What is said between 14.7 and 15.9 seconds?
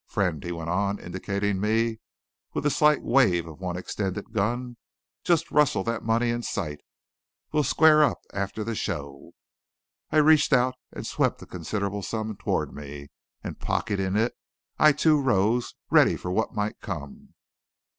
I too rose,